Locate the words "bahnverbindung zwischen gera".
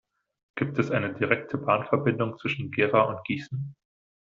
1.59-3.01